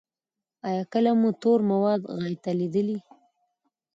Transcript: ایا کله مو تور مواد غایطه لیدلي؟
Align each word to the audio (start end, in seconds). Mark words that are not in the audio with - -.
ایا 0.67 0.83
کله 0.93 1.11
مو 1.19 1.29
تور 1.41 1.59
مواد 1.71 2.01
غایطه 2.15 2.51
لیدلي؟ 2.59 2.97